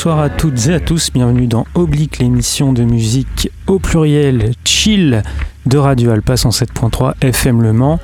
Bonsoir 0.00 0.20
à 0.20 0.30
toutes 0.30 0.66
et 0.66 0.72
à 0.72 0.80
tous, 0.80 1.10
bienvenue 1.12 1.46
dans 1.46 1.66
Oblique, 1.74 2.20
l'émission 2.20 2.72
de 2.72 2.84
musique 2.84 3.50
au 3.66 3.78
pluriel 3.78 4.52
chill 4.64 5.22
de 5.66 5.76
Radio 5.76 6.12
Alpa 6.12 6.36
107.3 6.36 7.16
FM 7.20 7.60
Le 7.60 7.74
Mans. 7.74 8.00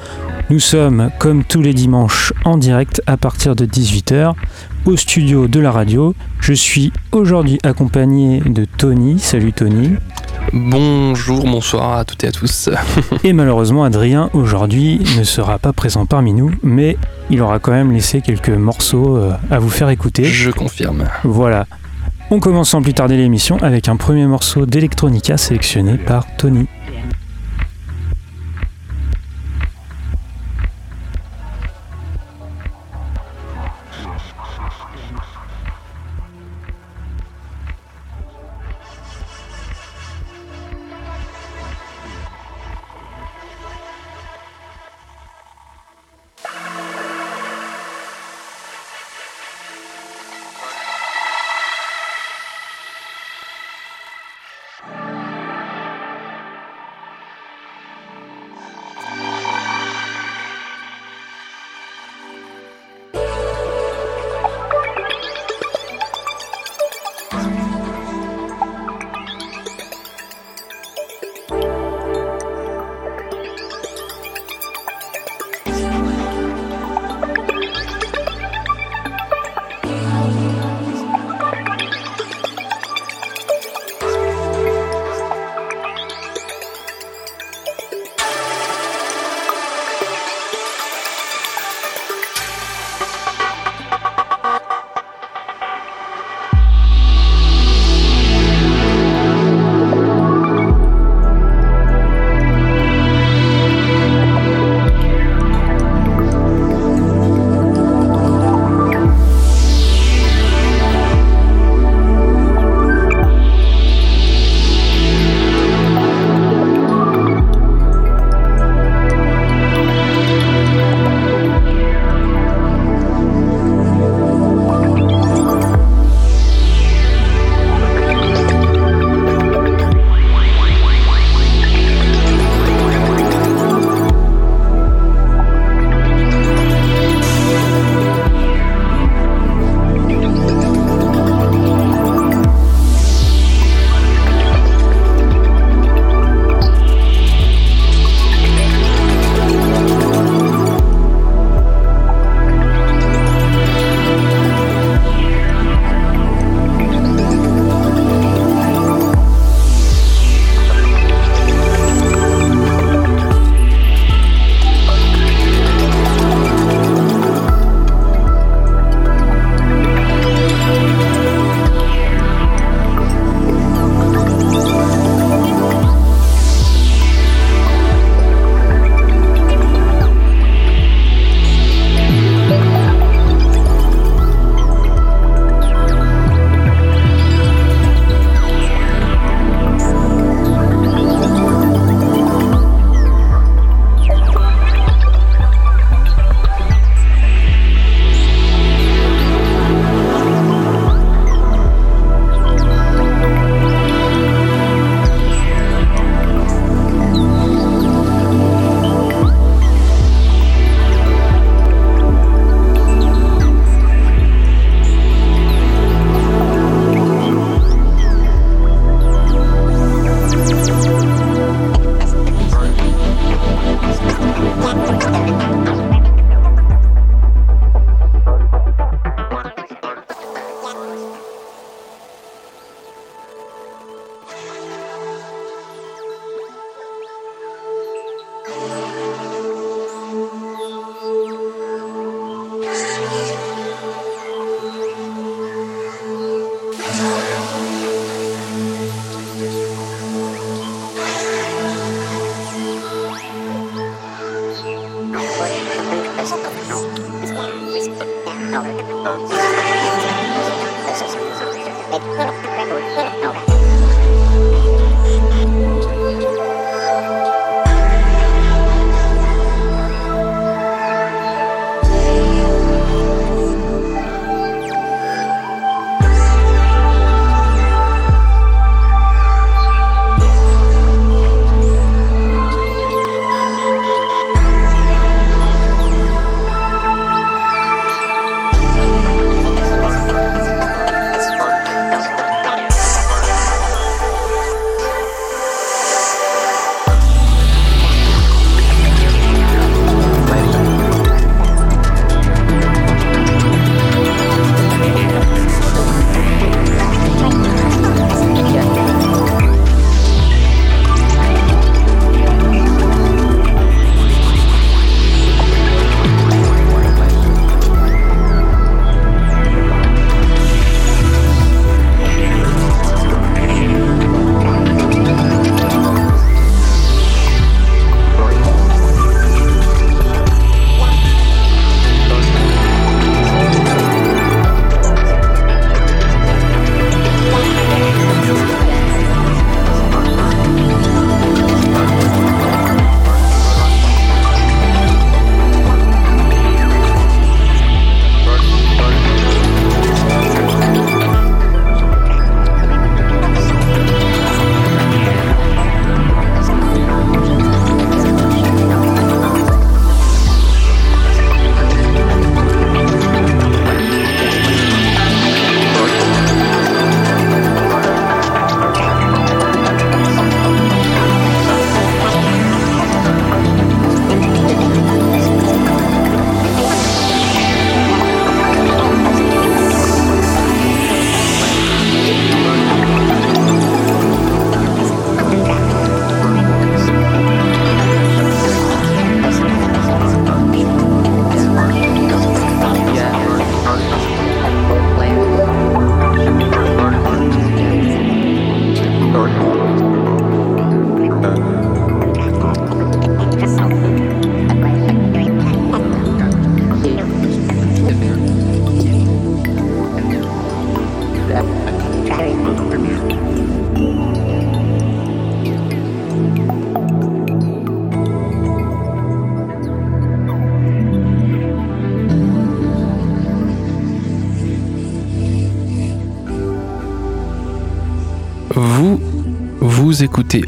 Nous 0.50 0.60
sommes, 0.60 1.10
comme 1.18 1.42
tous 1.42 1.62
les 1.62 1.72
dimanches, 1.72 2.34
en 2.44 2.58
direct 2.58 3.00
à 3.06 3.16
partir 3.16 3.56
de 3.56 3.64
18h 3.64 4.34
au 4.84 4.94
studio 4.98 5.48
de 5.48 5.58
la 5.58 5.70
radio. 5.70 6.14
Je 6.38 6.52
suis 6.52 6.92
aujourd'hui 7.12 7.58
accompagné 7.62 8.40
de 8.40 8.66
Tony. 8.66 9.18
Salut 9.18 9.54
Tony. 9.54 9.94
Bonjour, 10.52 11.44
bonsoir 11.44 11.96
à 11.96 12.04
toutes 12.04 12.24
et 12.24 12.26
à 12.26 12.32
tous. 12.32 12.68
et 13.24 13.32
malheureusement, 13.32 13.84
Adrien 13.84 14.28
aujourd'hui 14.34 15.00
ne 15.16 15.24
sera 15.24 15.58
pas 15.58 15.72
présent 15.72 16.04
parmi 16.04 16.34
nous, 16.34 16.50
mais 16.62 16.98
il 17.30 17.40
aura 17.40 17.58
quand 17.58 17.72
même 17.72 17.90
laissé 17.90 18.20
quelques 18.20 18.50
morceaux 18.50 19.16
euh, 19.16 19.32
à 19.50 19.58
vous 19.58 19.70
faire 19.70 19.88
écouter. 19.88 20.24
Je 20.24 20.50
confirme. 20.50 21.06
Voilà. 21.24 21.64
On 22.28 22.40
commence 22.40 22.70
sans 22.70 22.82
plus 22.82 22.92
tarder 22.92 23.16
l'émission 23.16 23.56
avec 23.62 23.88
un 23.88 23.96
premier 23.96 24.26
morceau 24.26 24.66
d'Electronica 24.66 25.36
sélectionné 25.36 25.96
par 25.96 26.26
Tony. 26.36 26.66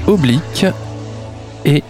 Oblique 0.06 0.66
et 1.64 1.82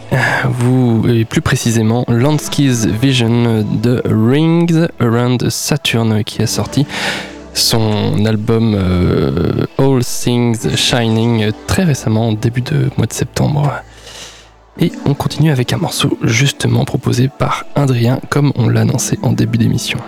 vous, 0.51 1.05
et 1.09 1.25
plus 1.25 1.41
précisément 1.41 2.05
Lansky's 2.09 2.87
Vision 2.87 3.65
de 3.83 4.03
Rings 4.05 4.87
Around 5.01 5.49
Saturn 5.51 6.25
qui 6.25 6.43
a 6.43 6.47
sorti 6.47 6.87
son 7.55 8.25
album 8.25 8.75
euh, 8.75 9.67
All 9.79 10.05
Things 10.05 10.77
Shining 10.77 11.51
très 11.67 11.85
récemment, 11.85 12.33
début 12.33 12.63
de 12.63 12.91
mois 12.97 13.07
de 13.07 13.13
septembre. 13.13 13.73
Et 14.81 14.93
on 15.07 15.15
continue 15.15 15.51
avec 15.51 15.73
un 15.73 15.79
morceau 15.79 16.17
justement 16.23 16.85
proposé 16.85 17.29
par 17.29 17.65
Adrien 17.75 18.21
comme 18.31 18.53
on 18.57 18.69
l'a 18.69 18.83
annoncé 18.83 19.19
en 19.23 19.33
début 19.33 19.59
d'émission. 19.59 19.99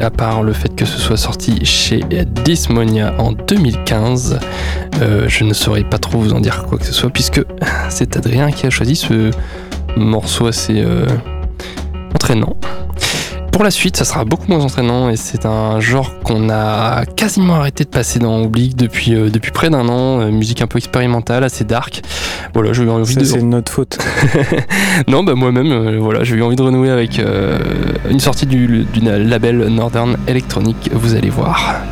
À 0.00 0.10
part 0.10 0.42
le 0.42 0.52
fait 0.52 0.74
que 0.74 0.84
ce 0.84 0.98
soit 0.98 1.16
sorti 1.16 1.64
chez 1.64 2.00
Dismonia 2.44 3.14
en 3.18 3.32
2015, 3.32 4.38
euh, 5.00 5.28
je 5.28 5.44
ne 5.44 5.52
saurais 5.52 5.84
pas 5.84 5.98
trop 5.98 6.18
vous 6.18 6.32
en 6.32 6.40
dire 6.40 6.64
quoi 6.64 6.78
que 6.78 6.84
ce 6.84 6.92
soit 6.92 7.10
puisque 7.10 7.42
c'est 7.88 8.16
Adrien 8.16 8.50
qui 8.50 8.66
a 8.66 8.70
choisi 8.70 8.96
ce 8.96 9.30
morceau 9.96 10.46
assez 10.46 10.80
euh, 10.80 11.06
entraînant. 12.14 12.56
Pour 13.60 13.66
la 13.66 13.70
suite, 13.70 13.98
ça 13.98 14.06
sera 14.06 14.24
beaucoup 14.24 14.46
moins 14.48 14.64
entraînant 14.64 15.10
et 15.10 15.16
c'est 15.16 15.44
un 15.44 15.80
genre 15.80 16.18
qu'on 16.20 16.48
a 16.48 17.04
quasiment 17.04 17.56
arrêté 17.56 17.84
de 17.84 17.90
passer 17.90 18.18
dans 18.18 18.40
Oblique 18.40 18.74
depuis, 18.74 19.14
euh, 19.14 19.28
depuis 19.28 19.50
près 19.50 19.68
d'un 19.68 19.86
an. 19.90 20.22
Euh, 20.22 20.30
musique 20.30 20.62
un 20.62 20.66
peu 20.66 20.78
expérimentale, 20.78 21.44
assez 21.44 21.64
dark. 21.64 22.00
Voilà, 22.54 22.72
j'ai 22.72 22.84
eu 22.84 22.88
envie 22.88 23.12
Ça, 23.12 23.20
de. 23.20 23.24
c'est 23.26 23.42
notre 23.42 23.70
faute. 23.70 23.98
non, 25.08 25.24
bah 25.24 25.34
moi-même, 25.34 25.72
euh, 25.72 25.98
voilà, 26.00 26.24
j'ai 26.24 26.36
eu 26.36 26.42
envie 26.42 26.56
de 26.56 26.62
renouer 26.62 26.88
avec 26.88 27.20
une 28.08 28.20
sortie 28.20 28.46
du, 28.46 28.86
du 28.94 29.00
label 29.00 29.66
Northern 29.68 30.16
Electronic. 30.26 30.88
Vous 30.94 31.14
allez 31.14 31.28
voir. 31.28 31.82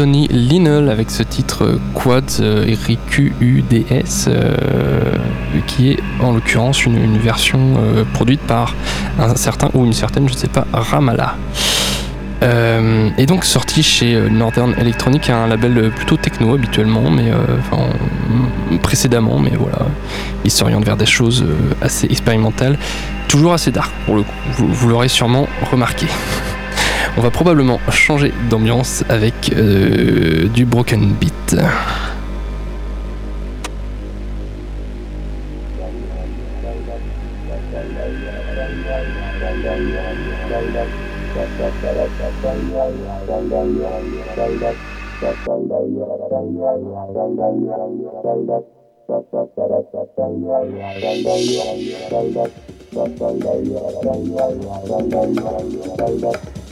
Anthony 0.00 0.28
Linnell 0.28 0.88
avec 0.88 1.10
ce 1.10 1.22
titre 1.22 1.78
Quads, 1.92 2.40
R-I-Q-U-D-S, 2.40 4.30
qui 5.66 5.90
est 5.90 5.98
en 6.20 6.32
l'occurrence 6.32 6.86
une, 6.86 7.18
version 7.18 7.74
produite 8.14 8.40
par 8.40 8.74
un 9.18 9.36
certain 9.36 9.68
ou 9.74 9.84
une 9.84 9.92
certaine, 9.92 10.26
je 10.26 10.32
ne 10.32 10.38
sais 10.38 10.48
pas, 10.48 10.66
Ramallah. 10.72 11.36
Euh, 12.42 13.10
et 13.18 13.26
donc 13.26 13.44
sorti 13.44 13.82
chez 13.82 14.14
euh, 14.14 14.30
Northern 14.30 14.74
Electronic, 14.78 15.28
un 15.28 15.46
label 15.46 15.90
plutôt 15.90 16.16
techno 16.16 16.54
habituellement, 16.54 17.10
mais 17.10 17.30
euh, 17.30 18.78
précédemment, 18.80 19.38
mais 19.38 19.52
voilà, 19.58 19.80
il 20.46 20.50
s'oriente 20.50 20.84
vers 20.84 20.96
des 20.96 21.04
choses 21.04 21.44
assez 21.82 22.06
expérimentales, 22.06 22.78
toujours 23.28 23.52
assez 23.52 23.70
dark 23.70 23.92
pour 24.06 24.16
le 24.16 24.22
coup. 24.22 24.34
Vous, 24.56 24.88
l'aurez 24.88 25.08
sûrement 25.08 25.46
remarqué. 25.70 26.06
On 27.20 27.22
va 27.22 27.30
probablement 27.30 27.78
changer 27.90 28.32
d'ambiance 28.48 29.04
avec 29.10 29.54
du 30.54 30.64
broken 30.64 31.12
beat. 31.20 31.54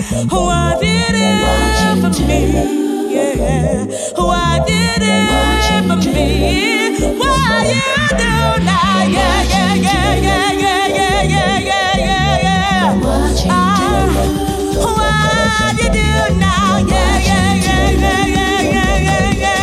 What 0.00 0.80
did 0.80 1.14
it 1.14 2.00
for 2.00 2.08
me? 2.26 2.40
Yeah. 3.12 3.84
What 4.16 4.66
did 4.66 5.02
it 5.02 5.84
for 5.88 5.96
me? 5.96 7.18
Why 7.18 7.64
you 7.68 8.08
do 8.08 8.64
now? 8.64 9.02
Yeah, 9.04 9.42
yeah, 9.42 9.74
yeah, 9.74 10.14
yeah, 10.16 10.52
yeah, 10.52 10.86
yeah, 10.88 11.22
yeah, 11.22 11.58
yeah, 11.68 11.96
yeah, 11.98 12.42
yeah. 12.46 12.96
Why 14.80 15.74
you 15.78 15.88
do 15.92 16.08
now? 16.38 16.78
Yeah, 16.78 17.18
yeah, 17.18 17.54
yeah, 17.66 17.90
yeah, 17.92 18.26
yeah, 18.26 18.96
yeah, 19.04 19.32
yeah. 19.36 19.59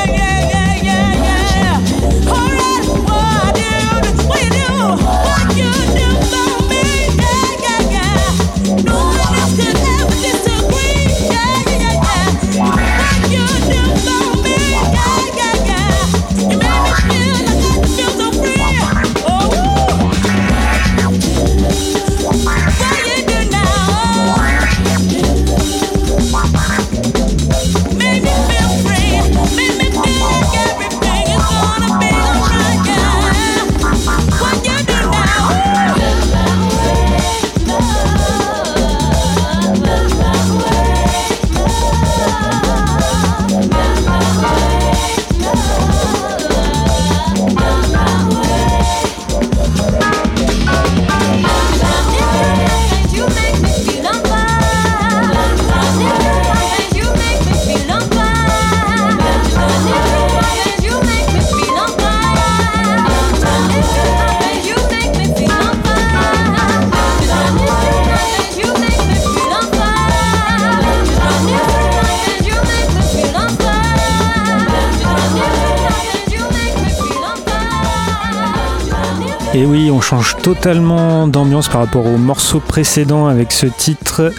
Et 79.58 79.65
oui, 79.65 79.89
on 79.89 80.02
change 80.02 80.36
totalement 80.43 81.28
d'ambiance 81.28 81.67
par 81.67 81.82
rapport 81.82 82.06
au 82.06 82.17
morceau 82.17 82.60
précédent 82.60 83.26
avec 83.26 83.52
ce 83.52 83.65
titre 83.65 84.32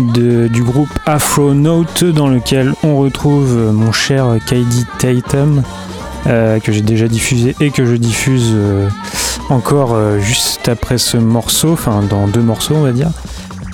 du 0.00 0.64
groupe 0.64 0.90
Afro 1.06 1.54
Note 1.54 2.02
dans 2.02 2.26
lequel 2.26 2.74
on 2.82 2.98
retrouve 2.98 3.70
mon 3.72 3.92
cher 3.92 4.26
Kaidi 4.44 4.84
Tatum 4.98 5.62
euh, 6.26 6.58
que 6.58 6.72
j'ai 6.72 6.80
déjà 6.80 7.06
diffusé 7.06 7.54
et 7.60 7.70
que 7.70 7.86
je 7.86 7.94
diffuse 7.94 8.50
euh, 8.54 8.88
encore 9.50 9.94
euh, 9.94 10.18
juste 10.18 10.68
après 10.68 10.98
ce 10.98 11.16
morceau, 11.16 11.74
enfin 11.74 12.02
dans 12.02 12.26
deux 12.26 12.42
morceaux 12.42 12.74
on 12.74 12.82
va 12.82 12.90
dire. 12.90 13.10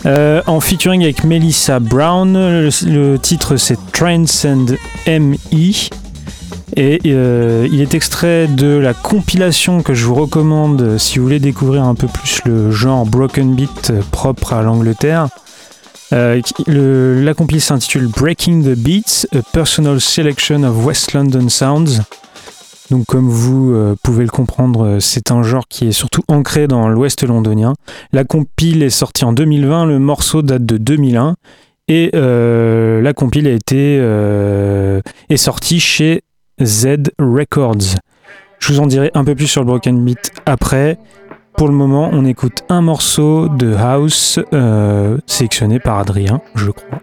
en 0.04 0.60
featuring 0.60 1.04
avec 1.04 1.24
Melissa 1.24 1.80
Brown, 1.80 2.34
le, 2.34 2.68
le 2.84 3.18
titre 3.18 3.56
c'est 3.56 3.78
Transcend 3.92 4.76
ME 5.06 6.01
et 6.76 7.00
euh, 7.06 7.68
il 7.70 7.80
est 7.80 7.94
extrait 7.94 8.46
de 8.46 8.78
la 8.78 8.94
compilation 8.94 9.82
que 9.82 9.94
je 9.94 10.06
vous 10.06 10.14
recommande 10.14 10.96
si 10.98 11.18
vous 11.18 11.24
voulez 11.24 11.40
découvrir 11.40 11.84
un 11.84 11.94
peu 11.94 12.06
plus 12.06 12.40
le 12.46 12.70
genre 12.70 13.04
broken 13.04 13.54
beat 13.54 13.92
propre 14.10 14.54
à 14.54 14.62
l'Angleterre. 14.62 15.28
Euh, 16.12 16.40
la 16.66 17.34
compilation 17.34 17.74
s'intitule 17.74 18.06
Breaking 18.06 18.62
the 18.62 18.76
Beats, 18.76 19.26
a 19.34 19.42
personal 19.52 20.00
selection 20.00 20.62
of 20.62 20.84
West 20.84 21.12
London 21.12 21.48
sounds. 21.48 22.02
Donc 22.90 23.06
comme 23.06 23.28
vous 23.28 23.72
euh, 23.72 23.94
pouvez 24.02 24.24
le 24.24 24.30
comprendre, 24.30 24.98
c'est 24.98 25.30
un 25.30 25.42
genre 25.42 25.68
qui 25.68 25.88
est 25.88 25.92
surtout 25.92 26.22
ancré 26.28 26.68
dans 26.68 26.88
l'ouest 26.88 27.22
londonien. 27.22 27.74
La 28.12 28.24
compile 28.24 28.82
est 28.82 28.90
sortie 28.90 29.24
en 29.24 29.32
2020, 29.32 29.86
le 29.86 29.98
morceau 29.98 30.40
date 30.42 30.64
de 30.64 30.78
2001 30.78 31.34
et 31.88 32.10
la 32.14 33.12
compile 33.12 33.46
a 33.46 33.50
été 33.50 33.96
est 35.28 35.36
sortie 35.36 35.80
chez 35.80 36.22
Z 36.64 37.10
Records. 37.18 37.96
Je 38.58 38.72
vous 38.72 38.80
en 38.80 38.86
dirai 38.86 39.10
un 39.14 39.24
peu 39.24 39.34
plus 39.34 39.46
sur 39.46 39.60
le 39.60 39.66
Broken 39.66 40.04
Beat 40.04 40.32
après. 40.46 40.98
Pour 41.56 41.68
le 41.68 41.74
moment, 41.74 42.10
on 42.12 42.24
écoute 42.24 42.64
un 42.68 42.80
morceau 42.80 43.48
de 43.48 43.74
house 43.74 44.38
euh, 44.54 45.18
sélectionné 45.26 45.78
par 45.78 45.98
Adrien, 45.98 46.40
je 46.54 46.70
crois. 46.70 47.00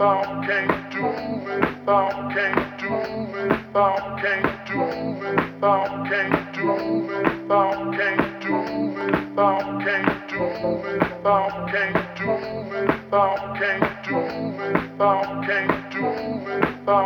Bound 0.00 0.46
can't 0.46 0.90
do 0.90 1.04
it, 1.04 1.84
bound 1.84 2.32
can't 2.32 2.80
do 2.80 2.88
it, 3.38 3.70
bound 3.70 4.22
can't 4.22 4.66
do 4.66 4.80
it, 5.28 5.60
bound 5.60 6.08
can't 6.08 6.54
do 6.54 6.72
it, 6.72 7.46
bound 7.46 7.94
can't 7.98 8.42
do 8.42 8.54
it, 8.96 9.36
bound 9.36 9.84
can't 9.84 10.30
do 10.30 10.40
it, 10.40 11.22
bound 11.22 11.70
can't 11.70 12.16
do 12.16 12.30
it, 12.72 13.10
bound 13.10 13.58
can't 13.58 14.08
do 14.08 14.16
it, 14.16 14.96
bound 14.96 15.46
can't 15.46 15.92
do 15.92 16.08
it, 16.48 16.56
bound 16.56 16.96
can't 16.96 16.96
do 16.96 17.00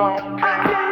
I 0.00 0.87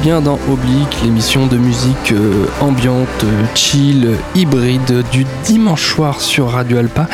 Bien 0.00 0.20
dans 0.20 0.38
Oblique, 0.48 0.96
l'émission 1.02 1.48
de 1.48 1.56
musique 1.56 2.12
euh, 2.12 2.46
ambiante, 2.60 3.24
chill, 3.56 4.10
hybride 4.36 5.02
du 5.10 5.26
dimanche 5.44 5.84
soir 5.84 6.20
sur 6.20 6.50
Radio 6.50 6.78
Alpa 6.78 7.08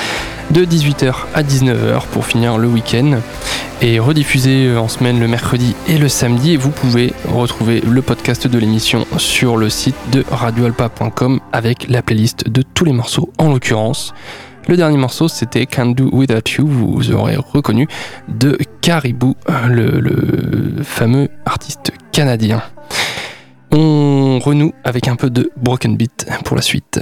de 0.51 0.67
18h 0.67 1.15
à 1.33 1.43
19h 1.43 2.03
pour 2.13 2.27
finir 2.27 2.59
le 2.59 2.69
week-end 2.69 3.21
et 3.81 3.99
rediffusé 3.99 4.67
euh, 4.67 4.79
en 4.79 4.89
semaine 4.89 5.19
le 5.19 5.29
mercredi 5.29 5.75
et 5.89 5.97
le 5.97 6.11
samedi. 6.11 6.57
Vous 6.57 6.69
pouvez 6.69 7.15
retrouver 7.27 7.81
le 7.81 8.03
podcast 8.03 8.47
de 8.47 8.59
l'émission 8.59 9.07
sur 9.17 9.57
le 9.57 9.71
site 9.71 9.97
de 10.13 10.23
radioalpa.com 10.31 11.41
avec 11.53 11.89
la 11.89 12.03
playlist 12.03 12.51
de 12.51 12.61
tous 12.61 12.85
les 12.85 12.93
morceaux 12.93 13.33
en 13.39 13.49
l'occurrence. 13.49 14.13
Le 14.69 14.77
dernier 14.77 14.99
morceau, 14.99 15.29
c'était 15.29 15.65
Can't 15.65 15.95
Do 15.95 16.11
Without 16.13 16.47
You, 16.59 16.67
vous 16.67 17.13
aurez 17.13 17.37
reconnu, 17.37 17.89
de 18.29 18.59
Caribou, 18.89 19.37
le, 19.69 20.01
le 20.01 20.83
fameux 20.83 21.29
artiste 21.45 21.93
canadien. 22.11 22.63
On 23.71 24.39
renoue 24.39 24.73
avec 24.83 25.09
un 25.09 25.17
peu 25.17 25.29
de 25.29 25.51
Broken 25.59 25.95
Beat 25.95 26.27
pour 26.47 26.57
la 26.57 26.63
suite. 26.63 26.99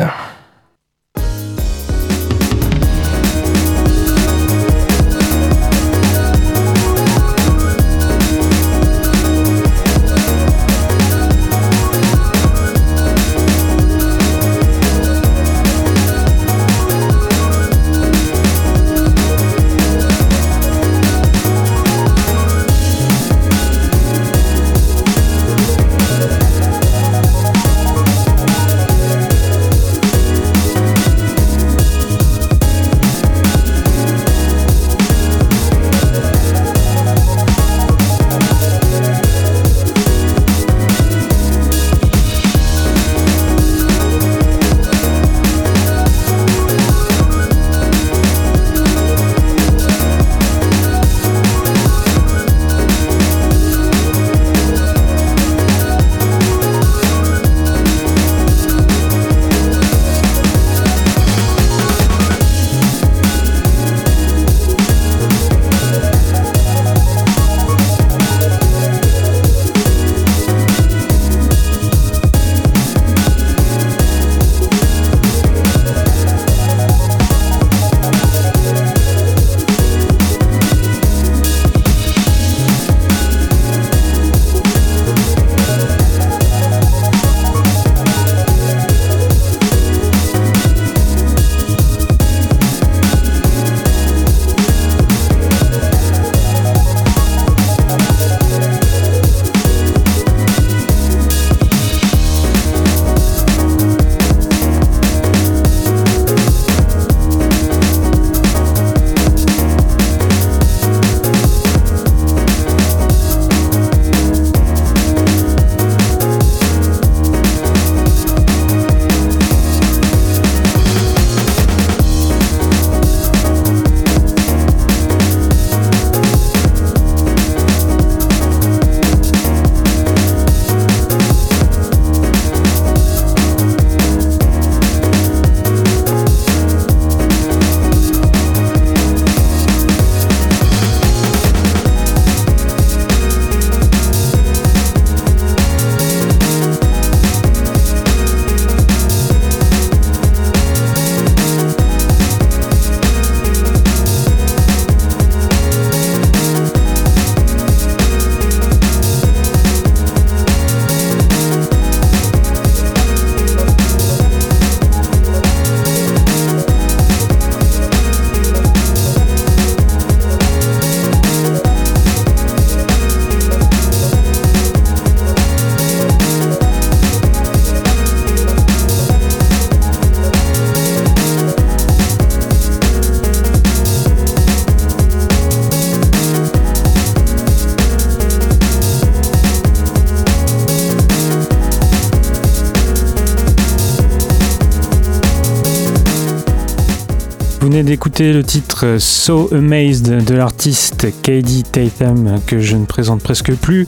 D'écouter 198.06 198.32
le 198.32 198.44
titre 198.44 198.98
So 199.00 199.48
Amazed 199.52 200.24
de 200.24 200.34
l'artiste 200.36 201.08
Katie 201.22 201.64
Tatham 201.64 202.38
que 202.46 202.60
je 202.60 202.76
ne 202.76 202.84
présente 202.86 203.20
presque 203.20 203.52
plus, 203.56 203.84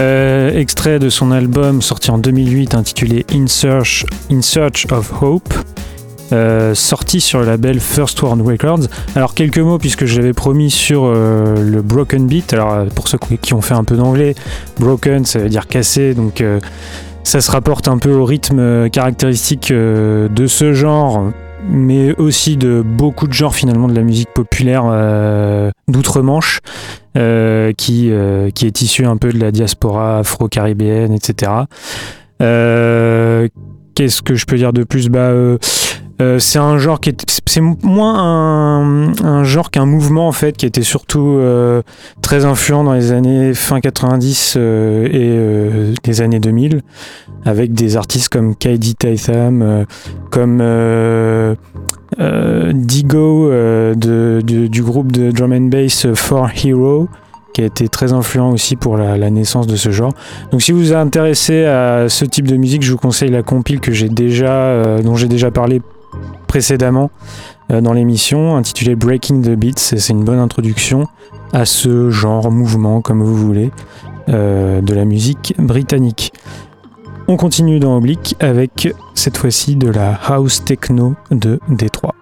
euh, 0.00 0.58
extrait 0.58 0.98
de 0.98 1.08
son 1.08 1.30
album 1.30 1.80
sorti 1.80 2.10
en 2.10 2.18
2008 2.18 2.74
intitulé 2.74 3.24
In 3.32 3.46
Search, 3.46 4.06
In 4.28 4.42
Search 4.42 4.88
of 4.90 5.22
Hope. 5.22 5.54
Euh, 6.32 6.74
sorti 6.74 7.20
sur 7.20 7.38
le 7.38 7.46
label 7.46 7.78
First 7.78 8.20
World 8.22 8.44
Records. 8.44 8.88
Alors 9.14 9.34
quelques 9.34 9.58
mots 9.58 9.78
puisque 9.78 10.04
je 10.04 10.16
l'avais 10.16 10.32
promis 10.32 10.72
sur 10.72 11.04
euh, 11.04 11.62
le 11.62 11.80
Broken 11.80 12.26
Beat. 12.26 12.52
Alors 12.52 12.86
pour 12.96 13.06
ceux 13.06 13.18
qui 13.40 13.54
ont 13.54 13.62
fait 13.62 13.74
un 13.74 13.84
peu 13.84 13.94
d'anglais, 13.94 14.34
Broken 14.80 15.24
ça 15.24 15.38
veut 15.38 15.48
dire 15.48 15.68
cassé, 15.68 16.14
donc 16.14 16.42
ça 17.22 17.40
se 17.40 17.50
rapporte 17.52 17.86
un 17.86 17.98
peu 17.98 18.12
au 18.12 18.24
rythme 18.24 18.90
caractéristique 18.90 19.72
de 19.72 20.46
ce 20.48 20.72
genre 20.72 21.30
mais 21.68 22.14
aussi 22.18 22.56
de 22.56 22.82
beaucoup 22.84 23.26
de 23.26 23.32
genres 23.32 23.54
finalement 23.54 23.88
de 23.88 23.94
la 23.94 24.02
musique 24.02 24.30
populaire 24.34 24.84
euh, 24.86 25.70
d'outre-Manche, 25.88 26.60
euh, 27.16 27.72
qui, 27.72 28.10
euh, 28.10 28.50
qui 28.50 28.66
est 28.66 28.82
issue 28.82 29.04
un 29.04 29.16
peu 29.16 29.32
de 29.32 29.38
la 29.38 29.50
diaspora 29.50 30.18
afro-caribéenne, 30.18 31.12
etc. 31.12 31.52
Qu'est-ce 33.94 34.22
que 34.22 34.34
je 34.34 34.46
peux 34.46 34.56
dire 34.56 34.72
de 34.72 34.84
plus? 34.84 35.08
Bah, 35.08 35.32
euh, 36.20 36.38
c'est 36.38 36.58
un 36.58 36.78
genre 36.78 37.00
qui 37.00 37.10
est, 37.10 37.40
c'est 37.46 37.60
moins 37.60 38.14
un, 38.18 39.44
genre 39.44 39.70
qu'un 39.70 39.86
mouvement 39.86 40.28
en 40.28 40.32
fait 40.32 40.56
qui 40.56 40.66
était 40.66 40.82
surtout 40.82 41.36
euh, 41.38 41.82
très 42.20 42.44
influent 42.44 42.84
dans 42.84 42.92
les 42.92 43.12
années 43.12 43.54
fin 43.54 43.80
90 43.80 44.54
euh, 44.56 45.06
et 45.06 45.96
les 46.06 46.20
années 46.20 46.40
2000 46.40 46.82
avec 47.44 47.72
des 47.72 47.96
artistes 47.96 48.28
comme 48.28 48.54
Kaidi 48.54 48.94
Tatham, 48.94 49.86
comme 50.30 50.58
Digo 52.74 53.50
du, 53.94 54.82
groupe 54.82 55.12
de 55.12 55.30
drum 55.30 55.52
and 55.52 55.68
bass 55.68 56.06
For 56.14 56.50
Hero 56.62 57.08
qui 57.54 57.62
a 57.62 57.64
été 57.64 57.88
très 57.88 58.12
influent 58.12 58.52
aussi 58.52 58.76
pour 58.76 58.96
la, 58.96 59.30
naissance 59.30 59.66
de 59.66 59.74
ce 59.74 59.90
genre. 59.90 60.12
Donc 60.52 60.60
si 60.62 60.70
vous 60.70 60.78
vous 60.80 60.92
intéressez 60.92 61.64
à 61.64 62.08
ce 62.08 62.24
type 62.24 62.46
de 62.46 62.56
musique, 62.56 62.82
je 62.82 62.92
vous 62.92 62.98
conseille 62.98 63.30
la 63.30 63.42
compile 63.42 63.80
que 63.80 63.90
j'ai 63.90 64.08
déjà, 64.08 65.00
dont 65.02 65.16
j'ai 65.16 65.28
déjà 65.28 65.50
parlé 65.50 65.80
précédemment 66.46 67.10
euh, 67.70 67.80
dans 67.80 67.92
l'émission, 67.92 68.56
intitulée 68.56 68.96
Breaking 68.96 69.42
the 69.42 69.50
Beats. 69.50 69.78
C'est 69.78 70.08
une 70.08 70.24
bonne 70.24 70.38
introduction 70.38 71.06
à 71.52 71.64
ce 71.64 72.10
genre, 72.10 72.50
mouvement, 72.50 73.00
comme 73.00 73.22
vous 73.22 73.36
voulez, 73.36 73.70
euh, 74.28 74.80
de 74.80 74.94
la 74.94 75.04
musique 75.04 75.54
britannique. 75.58 76.32
On 77.28 77.36
continue 77.36 77.78
dans 77.78 77.96
Oblique 77.96 78.36
avec 78.40 78.92
cette 79.14 79.36
fois-ci 79.36 79.76
de 79.76 79.88
la 79.88 80.14
house 80.14 80.64
techno 80.64 81.14
de 81.30 81.60
Détroit. 81.68 82.14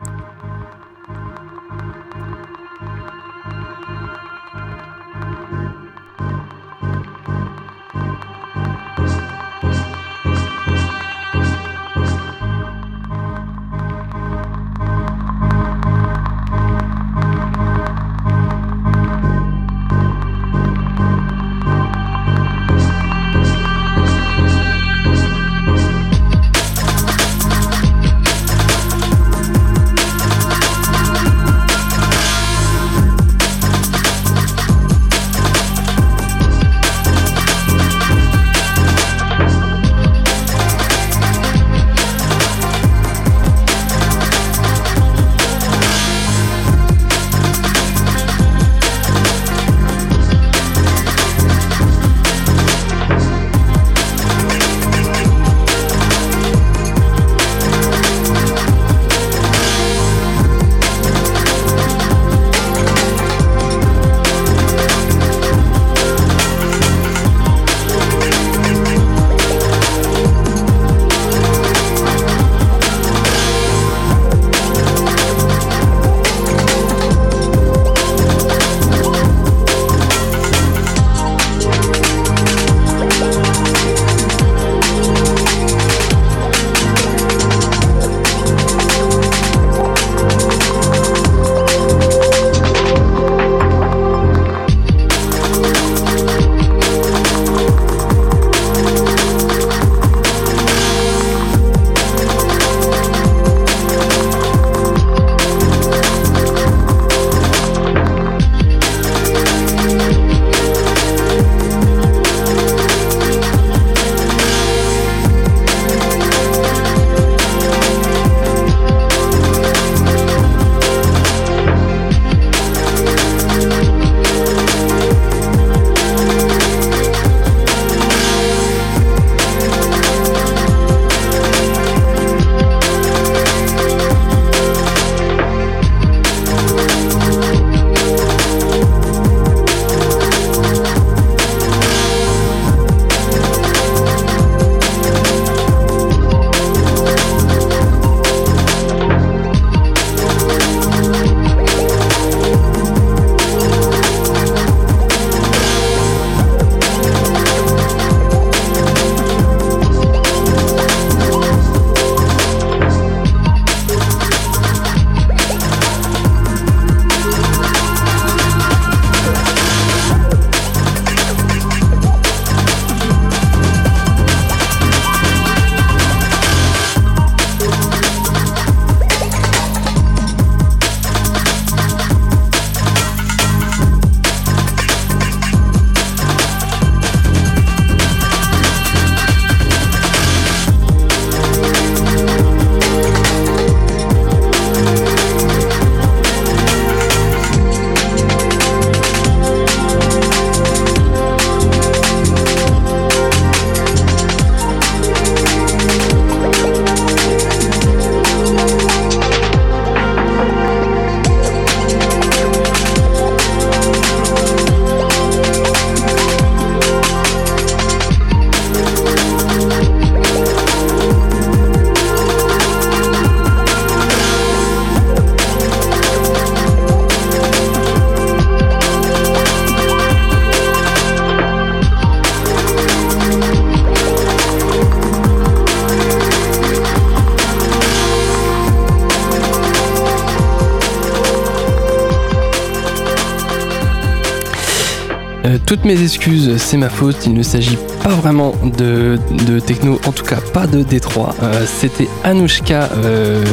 Toutes 245.67 245.85
mes 245.85 246.03
excuses, 246.03 246.57
c'est 246.59 246.77
ma 246.77 246.91
faute, 246.91 247.25
il 247.25 247.33
ne 247.33 247.43
s'agit 247.43 247.79
pas 248.03 248.11
vraiment 248.11 248.55
de, 248.77 249.19
techno, 249.61 250.01
en 250.07 250.13
tout 250.13 250.25
cas 250.25 250.39
pas 250.53 250.67
de 250.67 250.83
Détroit. 250.83 251.35
Euh, 251.43 251.65
c'était 251.67 252.09
Anushka 252.25 252.89
euh, 253.05 253.45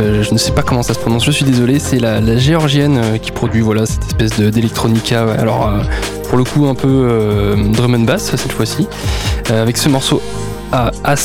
euh, 0.00 0.22
je 0.22 0.32
ne 0.32 0.38
sais 0.38 0.52
pas 0.52 0.62
comment 0.62 0.82
ça 0.82 0.94
se 0.94 0.98
prononce, 0.98 1.24
je 1.24 1.30
suis 1.30 1.44
désolé, 1.44 1.78
c'est 1.78 1.98
la, 1.98 2.36
géorgienne 2.36 2.98
euh, 2.98 3.18
qui 3.18 3.30
produit 3.30 3.60
voilà, 3.60 3.86
cette 3.86 4.04
espèce 4.04 4.38
d'électronica. 4.38 5.26
Alors, 5.38 5.70
pour 6.28 6.38
le 6.38 6.44
coup, 6.44 6.66
un 6.66 6.74
peu 6.74 7.54
drum 7.72 7.94
and 7.94 8.00
bass 8.00 8.34
cette 8.36 8.52
fois-ci, 8.52 8.86
avec 9.50 9.76
ce 9.76 9.88
morceau 9.88 10.20
à 10.72 11.16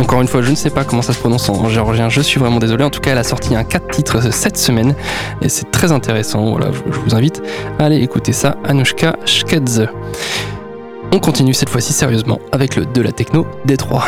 Encore 0.00 0.20
une 0.20 0.28
fois, 0.28 0.42
je 0.42 0.50
ne 0.50 0.54
sais 0.54 0.70
pas 0.70 0.84
comment 0.84 1.02
ça 1.02 1.12
se 1.12 1.18
prononce 1.18 1.48
en 1.48 1.68
géorgien, 1.68 2.08
je 2.08 2.20
suis 2.20 2.38
vraiment 2.38 2.58
désolé. 2.58 2.84
En 2.84 2.90
tout 2.90 3.00
cas, 3.00 3.12
elle 3.12 3.18
a 3.18 3.24
sorti 3.24 3.54
un 3.54 3.64
4 3.64 3.88
titres 3.88 4.32
cette 4.32 4.56
semaine 4.56 4.94
et 5.42 5.48
c'est 5.48 5.70
très 5.70 5.92
intéressant. 5.92 6.50
Voilà, 6.50 6.70
je 6.72 6.98
vous 6.98 7.14
invite 7.14 7.42
à 7.78 7.84
aller 7.84 7.98
écouter 7.98 8.32
ça, 8.32 8.56
Anushka 8.64 9.16
Shkedze. 9.24 9.88
On 11.12 11.18
continue 11.18 11.54
cette 11.54 11.68
fois-ci 11.68 11.92
sérieusement 11.92 12.38
avec 12.52 12.76
le 12.76 12.86
de 12.86 13.02
la 13.02 13.12
techno 13.12 13.46
D3. 13.66 14.02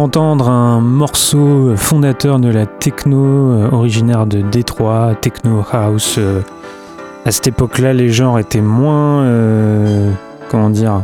D'entendre 0.00 0.48
un 0.48 0.80
morceau 0.80 1.76
fondateur 1.76 2.38
de 2.38 2.48
la 2.48 2.64
techno 2.64 3.18
euh, 3.18 3.70
originaire 3.70 4.24
de 4.24 4.40
Détroit, 4.40 5.14
Techno 5.20 5.62
House. 5.70 6.14
Euh. 6.16 6.40
À 7.26 7.30
cette 7.30 7.48
époque-là, 7.48 7.92
les 7.92 8.08
genres 8.08 8.38
étaient 8.38 8.62
moins. 8.62 9.24
Euh, 9.24 10.10
comment 10.48 10.70
dire 10.70 11.02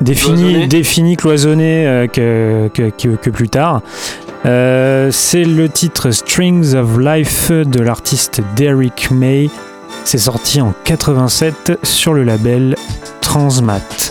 définis, 0.00 0.68
défini, 0.68 1.16
cloisonnés 1.16 2.06
que, 2.12 2.68
que, 2.72 3.30
plus 3.30 3.48
tard. 3.48 3.82
c'est 4.44 5.44
le 5.44 5.68
titre 5.68 6.12
Strings 6.12 6.76
of 6.76 6.96
Life 6.96 7.50
de 7.50 7.80
l'artiste 7.80 8.40
Derek 8.54 9.10
May. 9.10 9.50
C'est 10.04 10.18
sorti 10.18 10.60
en 10.60 10.72
87 10.84 11.80
sur 11.82 12.14
le 12.14 12.22
label 12.22 12.76
Transmat. 13.20 14.09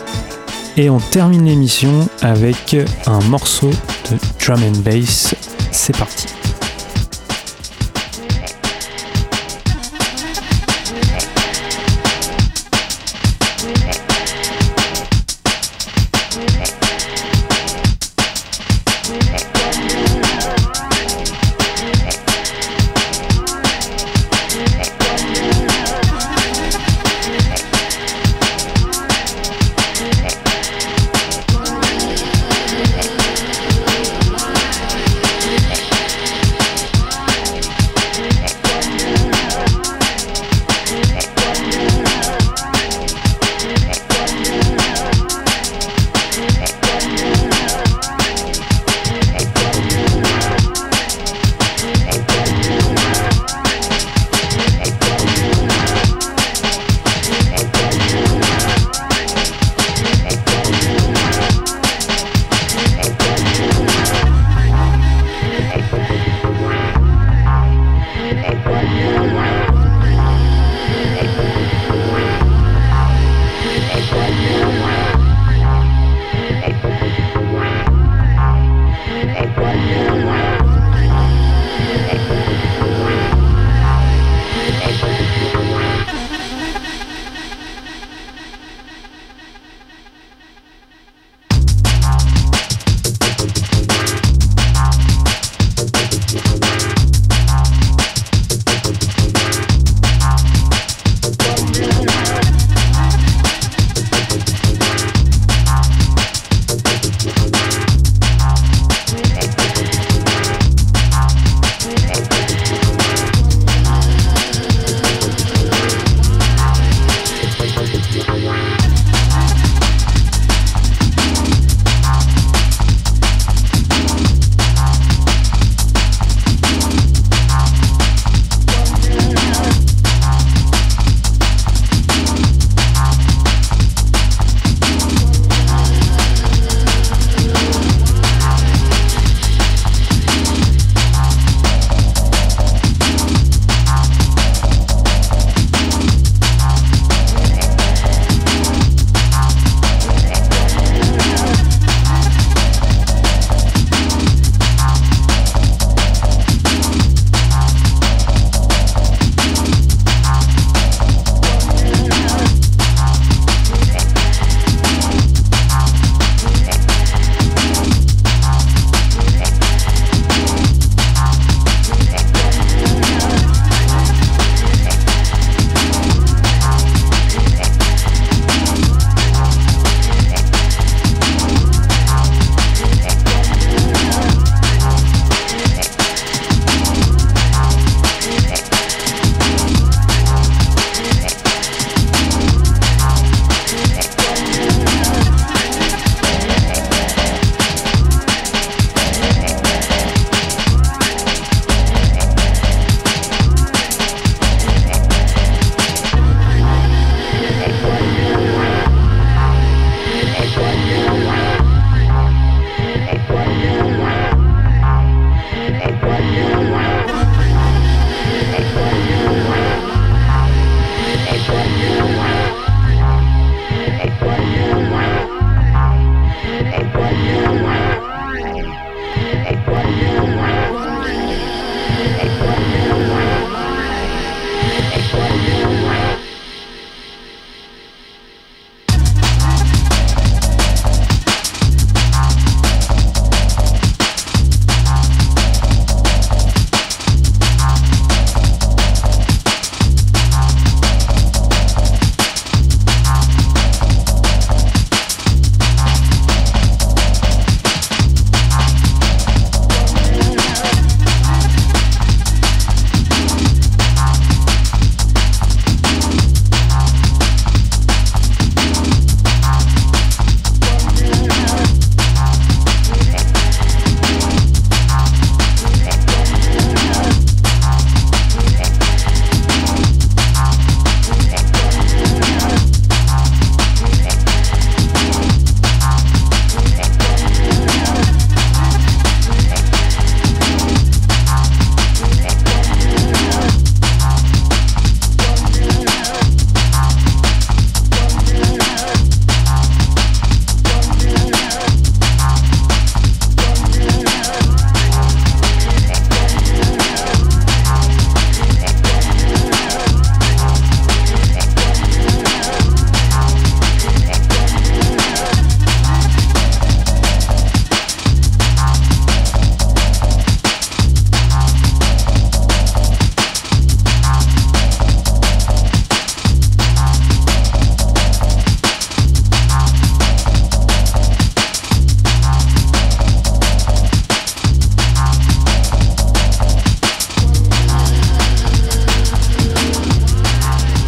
Et 0.80 0.90
on 0.90 1.00
termine 1.00 1.44
l'émission 1.44 2.08
avec 2.22 2.78
un 3.06 3.20
morceau 3.26 3.70
de 3.70 4.18
drum 4.40 4.64
and 4.64 4.80
bass. 4.80 5.36
C'est 5.74 5.98
parti. 5.98 6.39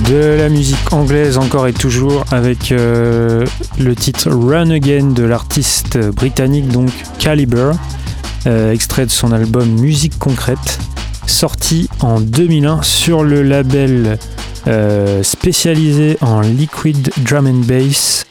De 0.07 0.35
la 0.37 0.49
musique 0.49 0.93
anglaise 0.93 1.37
encore 1.37 1.67
et 1.67 1.73
toujours 1.73 2.25
avec 2.31 2.71
euh, 2.71 3.45
le 3.77 3.95
titre 3.95 4.29
Run 4.29 4.69
Again 4.69 5.07
de 5.07 5.23
l'artiste 5.23 5.97
britannique 5.97 6.67
donc 6.67 6.89
Caliber, 7.19 7.71
euh, 8.47 8.71
extrait 8.71 9.05
de 9.05 9.11
son 9.11 9.31
album 9.31 9.69
Musique 9.79 10.17
concrète, 10.17 10.79
sorti 11.27 11.89
en 11.99 12.19
2001 12.19 12.81
sur 12.81 13.23
le 13.23 13.43
label 13.43 14.17
euh, 14.67 15.23
spécialisé 15.23 16.17
en 16.21 16.41
liquid 16.41 17.11
drum 17.17 17.47
and 17.47 17.65
bass 17.65 18.25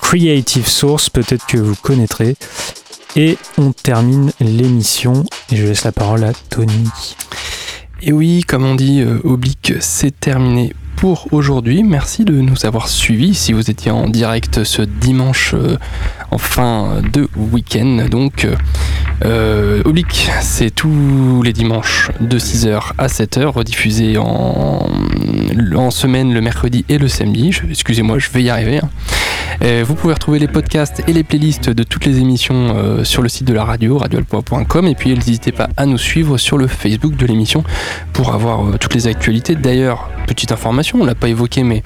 Creative 0.00 0.68
Source, 0.68 1.10
peut-être 1.10 1.46
que 1.46 1.58
vous 1.58 1.76
connaîtrez. 1.76 2.36
Et 3.14 3.36
on 3.58 3.72
termine 3.72 4.32
l'émission 4.40 5.24
et 5.50 5.56
je 5.56 5.66
laisse 5.66 5.84
la 5.84 5.92
parole 5.92 6.24
à 6.24 6.32
Tony. 6.48 6.90
Et 8.04 8.10
oui, 8.10 8.42
comme 8.44 8.64
on 8.64 8.74
dit, 8.74 9.00
euh, 9.00 9.20
Oblique, 9.22 9.74
c'est 9.78 10.18
terminé 10.18 10.74
pour 10.96 11.32
aujourd'hui. 11.32 11.84
Merci 11.84 12.24
de 12.24 12.32
nous 12.32 12.66
avoir 12.66 12.88
suivis 12.88 13.32
si 13.32 13.52
vous 13.52 13.70
étiez 13.70 13.92
en 13.92 14.08
direct 14.08 14.64
ce 14.64 14.82
dimanche 14.82 15.54
euh, 15.54 15.76
en 16.32 16.38
fin 16.38 17.00
de 17.12 17.28
week-end. 17.36 18.08
Donc, 18.10 18.48
euh, 19.24 19.82
Oblique, 19.84 20.28
c'est 20.40 20.74
tous 20.74 21.42
les 21.44 21.52
dimanches 21.52 22.10
de 22.20 22.40
6h 22.40 22.90
à 22.98 23.06
7h, 23.06 23.44
rediffusé 23.44 24.18
en, 24.18 24.88
en 25.76 25.90
semaine 25.92 26.34
le 26.34 26.40
mercredi 26.40 26.84
et 26.88 26.98
le 26.98 27.06
samedi. 27.06 27.56
Excusez-moi, 27.70 28.18
je 28.18 28.30
vais 28.30 28.42
y 28.42 28.50
arriver. 28.50 28.78
Hein. 28.78 28.90
Euh, 29.62 29.84
vous 29.86 29.94
pouvez 29.94 30.14
retrouver 30.14 30.38
les 30.38 30.48
podcasts 30.48 31.02
et 31.06 31.12
les 31.12 31.22
playlists 31.22 31.70
de 31.70 31.82
toutes 31.82 32.04
les 32.06 32.18
émissions 32.18 32.74
euh, 32.76 33.04
sur 33.04 33.22
le 33.22 33.28
site 33.28 33.46
de 33.46 33.52
la 33.52 33.64
radio, 33.64 33.98
radioalpoa.com. 33.98 34.86
Et 34.86 34.94
puis 34.94 35.14
n'hésitez 35.14 35.52
pas 35.52 35.68
à 35.76 35.86
nous 35.86 35.98
suivre 35.98 36.38
sur 36.38 36.58
le 36.58 36.66
Facebook 36.66 37.16
de 37.16 37.26
l'émission 37.26 37.64
pour 38.12 38.32
avoir 38.32 38.64
euh, 38.64 38.76
toutes 38.78 38.94
les 38.94 39.06
actualités. 39.06 39.54
D'ailleurs, 39.54 40.08
petite 40.26 40.52
information, 40.52 41.00
on 41.00 41.04
l'a 41.04 41.14
pas 41.14 41.28
évoqué, 41.28 41.62
mais 41.62 41.82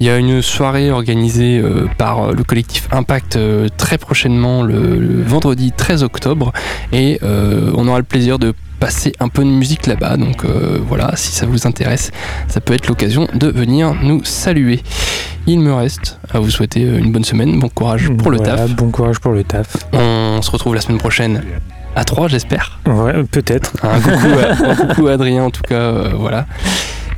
il 0.00 0.06
y 0.06 0.10
a 0.10 0.18
une 0.18 0.42
soirée 0.42 0.90
organisée 0.90 1.62
par 1.96 2.32
le 2.32 2.44
collectif 2.44 2.88
Impact 2.92 3.38
très 3.76 3.98
prochainement, 3.98 4.62
le, 4.62 5.22
vendredi 5.22 5.72
13 5.76 6.02
octobre. 6.02 6.52
Et 6.92 7.18
on 7.22 7.88
aura 7.88 7.98
le 7.98 8.04
plaisir 8.04 8.38
de 8.38 8.54
passer 8.86 9.12
un 9.18 9.28
peu 9.28 9.42
de 9.42 9.48
musique 9.48 9.88
là-bas. 9.88 10.16
Donc 10.16 10.44
voilà, 10.88 11.16
si 11.16 11.32
ça 11.32 11.44
vous 11.44 11.66
intéresse, 11.66 12.12
ça 12.46 12.60
peut 12.60 12.72
être 12.72 12.86
l'occasion 12.86 13.26
de 13.34 13.48
venir 13.48 13.94
nous 14.00 14.22
saluer. 14.22 14.80
Il 15.48 15.60
me 15.60 15.72
reste 15.72 16.18
à 16.32 16.40
vous 16.40 16.50
souhaiter 16.50 16.84
euh, 16.84 16.98
une 16.98 17.12
bonne 17.12 17.22
semaine, 17.22 17.60
bon 17.60 17.68
courage 17.68 18.10
pour 18.18 18.32
le 18.32 18.38
taf. 18.40 18.68
Bon 18.72 18.90
courage 18.90 19.20
pour 19.20 19.30
le 19.30 19.44
taf. 19.44 19.76
On 19.92 20.42
se 20.42 20.50
retrouve 20.50 20.74
la 20.74 20.80
semaine 20.80 20.98
prochaine 20.98 21.42
à 21.94 22.04
3 22.04 22.26
j'espère. 22.26 22.80
Ouais, 22.84 23.22
peut-être. 23.22 23.72
Un 23.84 24.00
coucou, 24.00 25.06
à, 25.08 25.12
Adrien 25.12 25.44
en 25.44 25.50
tout 25.50 25.62
cas, 25.62 25.74
euh, 25.74 26.10
voilà. 26.16 26.46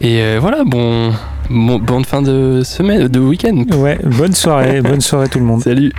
Et 0.03 0.21
euh, 0.21 0.39
voilà, 0.41 0.65
bon, 0.65 1.15
bon, 1.49 1.79
bonne 1.79 2.05
fin 2.05 2.21
de 2.21 2.61
semaine, 2.65 3.09
de 3.09 3.19
week-end. 3.19 3.65
Ouais, 3.77 3.99
bonne 4.05 4.35
soirée, 4.35 4.83
bonne 4.83 5.01
soirée 5.01 5.29
tout 5.29 5.39
le 5.39 5.47
monde. 5.47 5.63
Salut. 5.63 5.93